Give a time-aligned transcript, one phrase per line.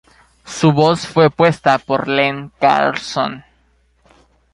[0.47, 3.45] Su voz fue puesta por Len Carlson.